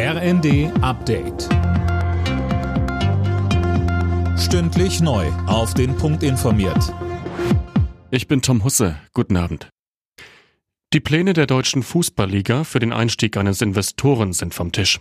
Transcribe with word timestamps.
RND 0.00 0.70
Update. 0.80 1.48
Stündlich 4.38 5.00
neu. 5.00 5.26
Auf 5.48 5.74
den 5.74 5.96
Punkt 5.96 6.22
informiert. 6.22 6.94
Ich 8.12 8.28
bin 8.28 8.40
Tom 8.40 8.62
Husse. 8.62 8.94
Guten 9.12 9.36
Abend. 9.36 9.70
Die 10.92 11.00
Pläne 11.00 11.32
der 11.32 11.48
deutschen 11.48 11.82
Fußballliga 11.82 12.62
für 12.62 12.78
den 12.78 12.92
Einstieg 12.92 13.36
eines 13.36 13.60
Investoren 13.60 14.32
sind 14.32 14.54
vom 14.54 14.70
Tisch. 14.70 15.00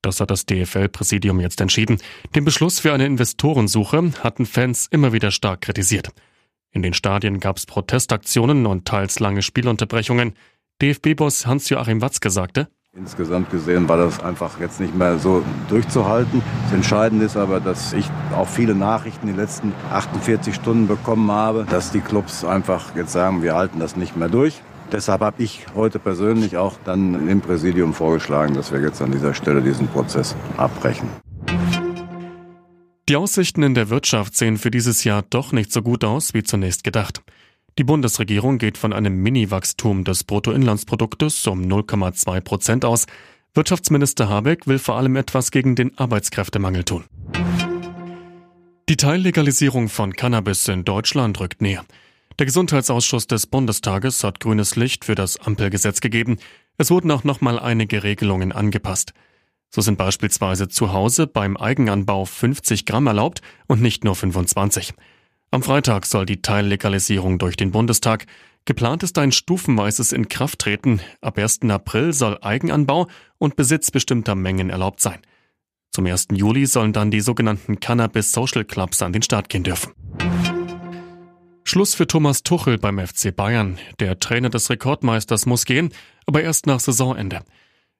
Das 0.00 0.18
hat 0.18 0.30
das 0.30 0.46
DFL-Präsidium 0.46 1.38
jetzt 1.38 1.60
entschieden. 1.60 1.98
Den 2.34 2.46
Beschluss 2.46 2.80
für 2.80 2.94
eine 2.94 3.04
Investorensuche 3.04 4.12
hatten 4.20 4.46
Fans 4.46 4.88
immer 4.90 5.12
wieder 5.12 5.30
stark 5.30 5.60
kritisiert. 5.60 6.08
In 6.70 6.80
den 6.80 6.94
Stadien 6.94 7.38
gab 7.38 7.58
es 7.58 7.66
Protestaktionen 7.66 8.64
und 8.64 8.88
teils 8.88 9.20
lange 9.20 9.42
Spielunterbrechungen. 9.42 10.32
DFB-Boss 10.80 11.44
Hans-Joachim 11.44 12.00
Watzke 12.00 12.30
sagte, 12.30 12.68
Insgesamt 12.94 13.48
gesehen 13.50 13.88
war 13.88 13.96
das 13.96 14.20
einfach 14.20 14.60
jetzt 14.60 14.78
nicht 14.78 14.94
mehr 14.94 15.18
so 15.18 15.42
durchzuhalten. 15.70 16.42
Das 16.64 16.74
Entscheidende 16.74 17.24
ist 17.24 17.38
aber, 17.38 17.58
dass 17.58 17.94
ich 17.94 18.04
auch 18.36 18.46
viele 18.46 18.74
Nachrichten 18.74 19.26
die 19.28 19.32
letzten 19.32 19.72
48 19.90 20.54
Stunden 20.54 20.88
bekommen 20.88 21.30
habe, 21.32 21.66
dass 21.70 21.90
die 21.90 22.02
Clubs 22.02 22.44
einfach 22.44 22.94
jetzt 22.94 23.12
sagen, 23.12 23.42
wir 23.42 23.54
halten 23.54 23.80
das 23.80 23.96
nicht 23.96 24.14
mehr 24.18 24.28
durch. 24.28 24.60
Deshalb 24.92 25.22
habe 25.22 25.42
ich 25.42 25.64
heute 25.74 25.98
persönlich 25.98 26.58
auch 26.58 26.74
dann 26.84 27.30
im 27.30 27.40
Präsidium 27.40 27.94
vorgeschlagen, 27.94 28.52
dass 28.52 28.72
wir 28.72 28.82
jetzt 28.82 29.00
an 29.00 29.10
dieser 29.10 29.32
Stelle 29.32 29.62
diesen 29.62 29.88
Prozess 29.88 30.36
abbrechen. 30.58 31.08
Die 33.08 33.16
Aussichten 33.16 33.62
in 33.62 33.74
der 33.74 33.88
Wirtschaft 33.88 34.36
sehen 34.36 34.58
für 34.58 34.70
dieses 34.70 35.04
Jahr 35.04 35.24
doch 35.30 35.52
nicht 35.52 35.72
so 35.72 35.80
gut 35.80 36.04
aus 36.04 36.34
wie 36.34 36.42
zunächst 36.42 36.84
gedacht. 36.84 37.22
Die 37.78 37.84
Bundesregierung 37.84 38.58
geht 38.58 38.76
von 38.76 38.92
einem 38.92 39.22
Mini-Wachstum 39.22 40.04
des 40.04 40.24
Bruttoinlandsproduktes 40.24 41.46
um 41.46 41.62
0,2 41.62 42.40
Prozent 42.42 42.84
aus. 42.84 43.06
Wirtschaftsminister 43.54 44.28
Habeck 44.28 44.66
will 44.66 44.78
vor 44.78 44.96
allem 44.96 45.16
etwas 45.16 45.50
gegen 45.50 45.74
den 45.74 45.96
Arbeitskräftemangel 45.96 46.84
tun. 46.84 47.04
Die 48.90 48.96
Teillegalisierung 48.96 49.88
von 49.88 50.12
Cannabis 50.12 50.68
in 50.68 50.84
Deutschland 50.84 51.40
rückt 51.40 51.62
näher. 51.62 51.86
Der 52.38 52.44
Gesundheitsausschuss 52.44 53.26
des 53.26 53.46
Bundestages 53.46 54.22
hat 54.22 54.40
grünes 54.40 54.76
Licht 54.76 55.06
für 55.06 55.14
das 55.14 55.38
Ampelgesetz 55.38 56.02
gegeben. 56.02 56.36
Es 56.76 56.90
wurden 56.90 57.10
auch 57.10 57.24
nochmal 57.24 57.58
einige 57.58 58.02
Regelungen 58.02 58.52
angepasst. 58.52 59.14
So 59.70 59.80
sind 59.80 59.96
beispielsweise 59.96 60.68
zu 60.68 60.92
Hause 60.92 61.26
beim 61.26 61.56
Eigenanbau 61.56 62.26
50 62.26 62.84
Gramm 62.84 63.06
erlaubt 63.06 63.40
und 63.66 63.80
nicht 63.80 64.04
nur 64.04 64.14
25. 64.14 64.92
Am 65.54 65.62
Freitag 65.62 66.06
soll 66.06 66.24
die 66.24 66.40
Teillegalisierung 66.40 67.38
durch 67.38 67.56
den 67.56 67.72
Bundestag. 67.72 68.24
Geplant 68.64 69.02
ist 69.02 69.18
ein 69.18 69.32
stufenweises 69.32 70.12
Inkrafttreten. 70.12 71.02
Ab 71.20 71.36
1. 71.36 71.60
April 71.68 72.14
soll 72.14 72.38
Eigenanbau 72.40 73.06
und 73.36 73.54
Besitz 73.54 73.90
bestimmter 73.90 74.34
Mengen 74.34 74.70
erlaubt 74.70 75.00
sein. 75.00 75.18
Zum 75.90 76.06
1. 76.06 76.28
Juli 76.32 76.64
sollen 76.64 76.94
dann 76.94 77.10
die 77.10 77.20
sogenannten 77.20 77.80
Cannabis 77.80 78.32
Social 78.32 78.64
Clubs 78.64 79.02
an 79.02 79.12
den 79.12 79.20
Start 79.20 79.50
gehen 79.50 79.62
dürfen. 79.62 79.92
Schluss 81.64 81.94
für 81.94 82.06
Thomas 82.06 82.44
Tuchel 82.44 82.78
beim 82.78 82.98
FC 82.98 83.36
Bayern. 83.36 83.78
Der 84.00 84.18
Trainer 84.18 84.48
des 84.48 84.70
Rekordmeisters 84.70 85.44
muss 85.44 85.66
gehen, 85.66 85.92
aber 86.24 86.42
erst 86.42 86.66
nach 86.66 86.80
Saisonende. 86.80 87.40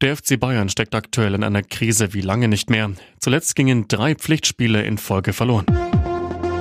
Der 0.00 0.16
FC 0.16 0.40
Bayern 0.40 0.70
steckt 0.70 0.94
aktuell 0.94 1.34
in 1.34 1.44
einer 1.44 1.62
Krise 1.62 2.14
wie 2.14 2.22
lange 2.22 2.48
nicht 2.48 2.70
mehr. 2.70 2.90
Zuletzt 3.18 3.54
gingen 3.54 3.86
drei 3.86 4.14
Pflichtspiele 4.14 4.82
in 4.82 4.96
Folge 4.96 5.34
verloren. 5.34 5.66